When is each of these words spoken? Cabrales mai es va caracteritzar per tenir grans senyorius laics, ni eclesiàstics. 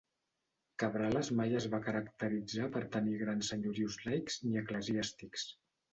Cabrales 0.83 1.27
mai 1.41 1.53
es 1.59 1.67
va 1.73 1.81
caracteritzar 1.87 2.71
per 2.77 2.83
tenir 2.97 3.15
grans 3.25 3.53
senyorius 3.55 3.99
laics, 4.07 4.41
ni 4.47 4.61
eclesiàstics. 4.63 5.51